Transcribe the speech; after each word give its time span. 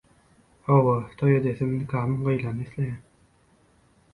Hawa, 0.69 0.95
toý 1.19 1.35
edesim, 1.41 1.75
nikamyň 1.81 2.25
gyýylanyny 2.29 2.67
isleýän. 2.69 2.97